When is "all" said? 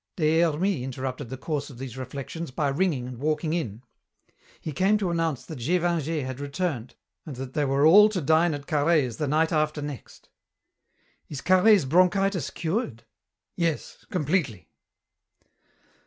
7.85-8.09